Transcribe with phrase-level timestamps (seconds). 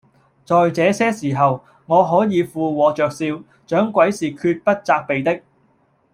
[0.43, 5.43] 在這些時候，我可以附和着笑，掌櫃是決不責備的